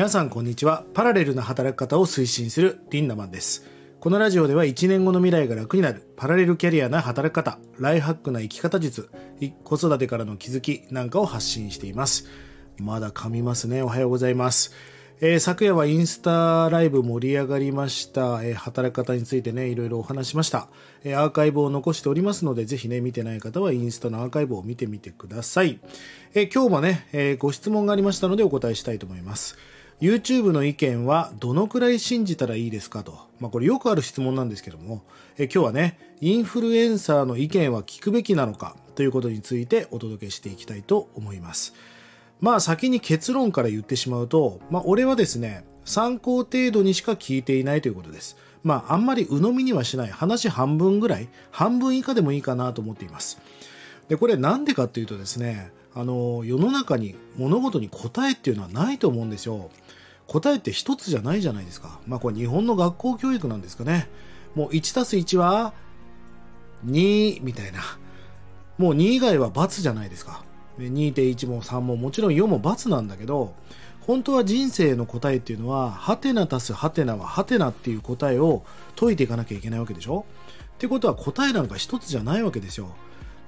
[0.00, 0.86] 皆さんこんにちは。
[0.94, 3.66] パラレルな働き方を推進するリンダマンです。
[4.00, 9.10] このラジオでは1年後の未来が楽になるパラレルキャリアな働き方ライハックな生き方術
[9.62, 12.30] 子育てからの気づきなんかを発信しています。
[12.78, 13.82] まだ噛みますね。
[13.82, 14.72] おはようございます。
[15.20, 20.68] えー、昨夜はインスタライブ盛り上がりました、えー、働き方についてね、いろいろお話しました、
[21.04, 25.78] えー、アーカイブを残しておりますので、ぜひね、見てない方はインスタのアーカイブを見てみてください。
[26.34, 29.58] え今日もね、えご質問がありましたのでお答えしたいと思います。
[30.00, 33.18] YouTube の意見はどのくらい信じたらいいですかと。
[33.38, 35.02] まあこれよくある質問なんですけども、
[35.36, 41.74] え今日はね、インフルエンサーの意見は聞くべきなのかということについてお届けしていきたいと思います。
[42.40, 48.38] まあ先に結論から言ってしまうと、まあ俺はですね、参考程度にしか聞いていないということです。
[48.62, 53.38] まああんまり鵜呑みにはしない話半分ぐらい、半分以下でもいいかなと思っています。
[54.10, 59.70] で、これなんでかっていうとですね、あの、世の中に物事に答えっていうのはないと思うんですよ。
[60.26, 62.00] 答えって一つじゃないじゃないですか。
[62.08, 64.08] まあこれ日本の学校教育なんですかね。
[64.56, 65.74] もう1たす1は
[66.86, 67.80] 2みたいな。
[68.78, 70.42] もう2以外は×じゃないですか。
[70.78, 73.54] 2.1も3ももちろん4も×なんだけど、
[74.00, 78.64] 本当は人生の答えっていうのは、ハテナ足すハテナはハテナっていう答えを
[78.98, 80.24] 解いていかなきゃいけないわけでしょ
[80.74, 82.96] ってことは答えなんか一つじゃないわけですよ。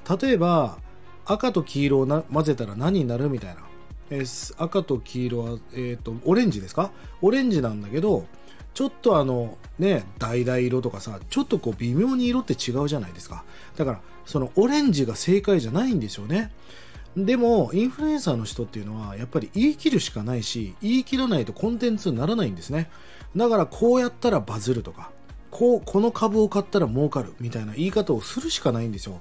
[0.08, 0.78] 例えば、
[1.24, 3.62] 赤と黄色をな混ぜたら何になるみたいな。
[4.10, 6.90] えー、赤と黄色は、え、ー、と、オレンジですか？
[7.20, 8.26] オレンジなんだけど、
[8.74, 13.44] ちょっとあの、ね、橙色とかさ、ちょっとこう微妙に色って違うじゃないですか。
[13.76, 16.52] だから、そのオレンジが正解じゃないんですよね。
[17.16, 22.90] でも、インフルエンサーの人っていうのは、やっぱり言い切るしかないし、言い切らないとコンテンツにならないんですね。
[23.36, 25.10] だから、こうやったらバズるとか、
[25.50, 29.20] こう、この株を買ったら儲かるみたいな言い方をするしかないんですよ。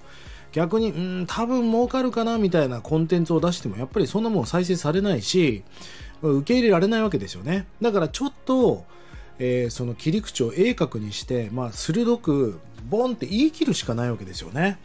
[0.52, 5.64] 逆に、うん、多分儲かるかなみたいなコンテンツを出しても、やっぱりそんなもん再生されないし、
[6.22, 7.66] 受け入れられないわけですよね。
[7.82, 8.86] だからちょっと、
[9.40, 12.60] えー、その切り口を鋭角にして、まあ、鋭く
[12.90, 14.80] ボンって言い切るしかないわけですよね。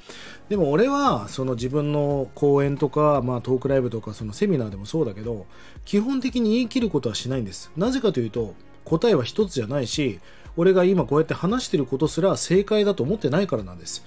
[0.49, 5.47] でも俺はその自分の講演とか、まあ、トークライブとかそのセミナーでもそうだけど
[5.85, 7.71] 基本的に言い切ることはしないんです。
[7.77, 8.55] なぜかというと
[8.85, 10.21] 答えは一つじゃないし
[10.57, 14.05] 俺が今こうやって話してることすら正解だと思ってないからなんです。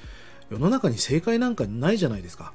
[0.49, 2.53] 世の中に正解なんかないじゃないですか。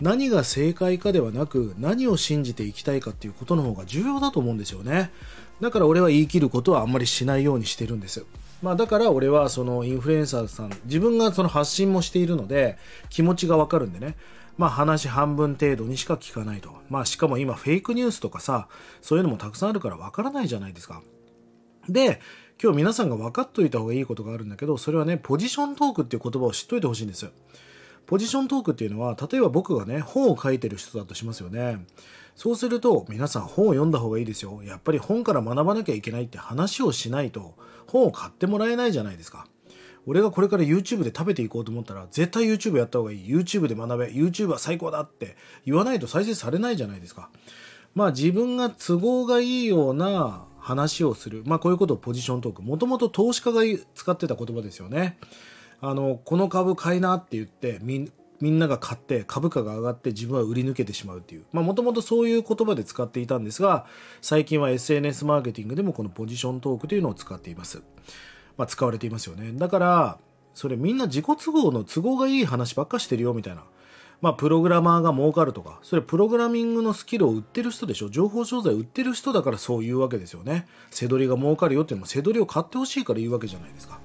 [0.00, 5.12] 何が正解かではなく何を信じていきたいかっていうことの方が重要だと思うんですよね。
[5.60, 8.24] だから俺は言い切ることはあんまりしないようにしてるんです。
[8.62, 12.78] まあだから俺はそのインフルエンサーさん、自分がその発信もしているので
[13.10, 14.16] 気持ちがわかるんでね。
[14.58, 16.70] まあ話半分程度にしか聞かないと。
[16.90, 18.68] まあしかも今フェイクニュースとかさ、
[19.00, 21.00] そういうのもたくさんあるからわからないじゃないですか。
[21.88, 22.20] で、
[22.62, 27.32] 今日皆さんが分かっといた方がいいことがあるんだけど、それはね、ポジショントークっていう言葉を知っといてほしいんですよ。
[28.06, 31.84] ポジショントークっていうのは、例えば僕がね、本を書いてる人だとしますよね。
[32.36, 34.62] そうすると、皆さん本を読んだ方がいいですよ。
[34.62, 37.56] やっぱり本から学ばなきゃいけないって話をしないと、
[37.88, 39.48] 本を買ってもらえないじゃないですか。
[40.06, 43.28] 俺がこれから YouTube で食べていこうと思ったら、絶対 YouTube やった方がいい。
[43.28, 44.06] YouTube で学べ。
[44.06, 45.36] YouTube は最高だって
[45.66, 47.28] 言わないと再生されないじゃないですか。
[47.96, 51.42] まあ自分が都合がいいような話をする。
[51.44, 52.62] まあこういうことをポジショントーク。
[52.62, 53.62] もともと投資家が
[53.96, 55.18] 使ってた言葉ですよね。
[55.80, 61.44] あの、この株買いなって言ってみ、みんなが買って株価が上がって自分は売り抜けてしまうっていう。
[61.52, 63.86] まあもともとそういう言葉で使っていたんですが、
[64.20, 67.82] 最近は SNS マーケティングでもこのポジショントークというのを使っています。
[68.56, 69.50] まあ使われていますよね。
[69.52, 70.18] だから、
[70.54, 73.64] それみんな自己都合の都合がいい話ばっかしてるよみたいな。
[74.22, 78.08] まあ、プログラマーが儲かるとか、それプログラミングのスキルを売ってる人でしょ？
[78.08, 80.66] 情報商材売ってる人だからそういうわけですよね。
[80.90, 83.98] せどりが儲かるよっていうのも、せどりを買ってほしいから言うわけじゃないですか。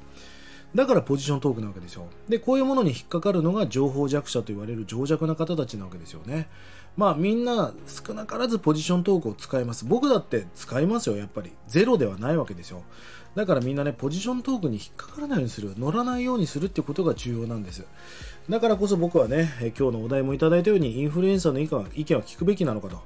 [0.76, 2.08] だからポジショントークなわけですよ。
[2.30, 6.50] で、こういうものに引っかかるのが情報弱者と言われる情弱な方たちなわけですよね。
[6.98, 9.86] まあみんな少なからずポジショントークを使います。
[9.86, 11.52] 僕だって使いますよ、やっぱり。
[11.68, 12.84] ゼロではないわけですよ。
[13.36, 17.86] だからみんなね、ポジショントークに引っかからないようにする、乗らないようにするってことが重要なんです。
[18.50, 23.02] だからこそ僕はね、今日のお題もいただいたように、インフルエンサーの意見は意見は聞くべきなのかと。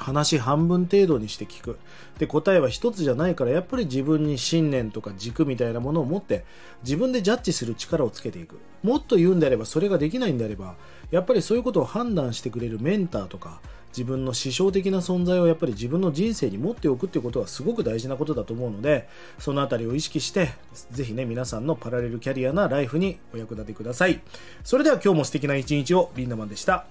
[0.00, 1.78] 話半分程度にして聞く。
[2.18, 6.44] で、答えは一つじゃないから、やっぱり自分に信念とか軸みたいなものを持って、
[6.82, 8.58] 自分でジャッジする力をつけていく。
[8.82, 10.76] もっと言うんであれば、それができないんであれば、
[11.10, 19.08] やっぱりそういうことを判断してくれるメンターとか、自分の師匠的な存在をやっぱり自分の人生に持っておくっていうことはすごく大事なことだと思うので、
[19.38, 20.50] そのあたりを意識して、
[20.92, 24.20] ぜひね、皆さんのパラレルキャリアなライフにお役立てください。
[24.64, 26.86] それでは今日も素敵な一日を、リンダマンでした。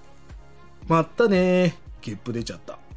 [0.88, 2.89] まったねゲップ出ちゃった。